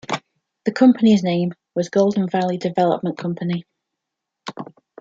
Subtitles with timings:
[0.65, 3.65] The company's name was Golden Valley Development Company.